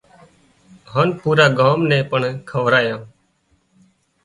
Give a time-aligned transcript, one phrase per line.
[0.91, 3.01] هانَ پُورا ڳام نين پڻ کورايان